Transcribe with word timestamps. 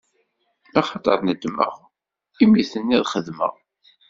Axaṭer 0.79 1.19
nedmeɣ 1.23 1.73
imi 2.43 2.57
i 2.61 2.63
ten-id-xedmeɣ. 2.71 3.53